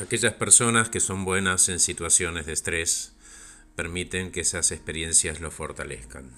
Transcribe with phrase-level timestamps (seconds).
[0.00, 3.14] Aquellas personas que son buenas en situaciones de estrés
[3.74, 6.30] permiten que esas experiencias lo fortalezcan,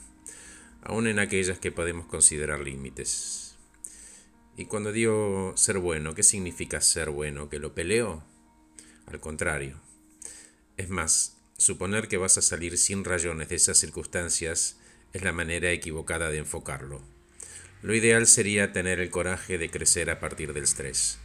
[0.83, 3.57] aun en aquellas que podemos considerar límites.
[4.57, 7.51] Y cuando digo ser bueno, ¿qué significa ser bueno?
[7.51, 8.25] ¿Que lo peleo?
[9.05, 9.79] Al contrario.
[10.79, 14.79] Es más, suponer que vas a salir sin rayones de esas circunstancias
[15.13, 17.03] es la manera equivocada de enfocarlo.
[17.83, 21.19] Lo ideal sería tener el coraje de crecer a partir del estrés.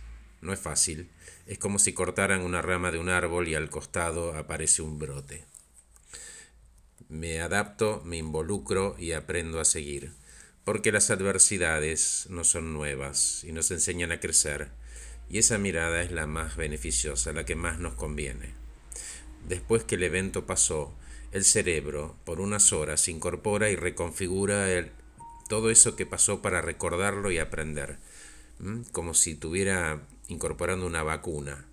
[0.45, 1.09] No es fácil,
[1.47, 5.43] es como si cortaran una rama de un árbol y al costado aparece un brote.
[7.09, 10.11] Me adapto, me involucro y aprendo a seguir,
[10.63, 14.69] porque las adversidades no son nuevas y nos enseñan a crecer,
[15.31, 18.53] y esa mirada es la más beneficiosa, la que más nos conviene.
[19.47, 20.93] Después que el evento pasó,
[21.31, 24.67] el cerebro por unas horas incorpora y reconfigura
[25.49, 27.97] todo eso que pasó para recordarlo y aprender,
[28.91, 31.67] como si tuviera incorporando una vacuna.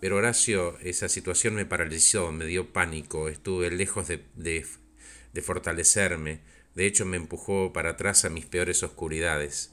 [0.00, 6.40] Pero Horacio, esa situación me paralizó, me dio pánico, estuve lejos de, de, fortalecerme,
[6.74, 9.72] de hecho me empujó para atrás a mis peores oscuridades.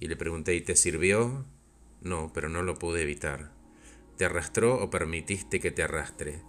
[0.00, 1.44] Y le pregunté, ¿y te sirvió?
[2.02, 3.52] No, pero no lo pude evitar.
[4.16, 6.42] ¿Te arrastró o permitiste que te arrastre?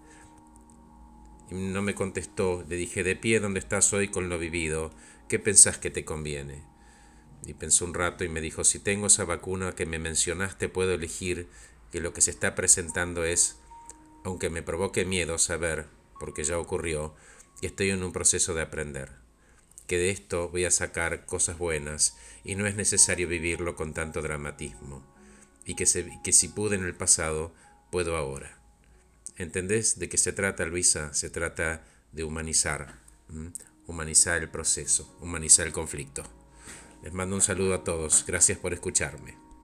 [1.52, 4.92] Y no me contestó, le dije, de pie donde estás hoy con lo vivido,
[5.30, 6.75] ¿qué pensás que te conviene?
[7.46, 10.94] Y pensó un rato y me dijo, si tengo esa vacuna que me mencionaste, puedo
[10.94, 11.48] elegir
[11.92, 13.58] que lo que se está presentando es,
[14.24, 15.86] aunque me provoque miedo saber,
[16.20, 17.14] porque ya ocurrió,
[17.62, 19.12] y estoy en un proceso de aprender,
[19.88, 24.22] que de esto voy a sacar cosas buenas y no es necesario vivirlo con tanto
[24.22, 25.06] dramatismo,
[25.66, 25.86] y que,
[26.24, 27.54] que si pude en el pasado,
[27.92, 28.60] puedo ahora.
[29.38, 31.14] ¿Entendés de qué se trata, Luisa?
[31.14, 33.00] Se trata de humanizar,
[33.86, 36.24] humanizar el proceso, humanizar el conflicto.
[37.06, 38.26] Les mando un saludo a todos.
[38.26, 39.45] Gracias por escucharme.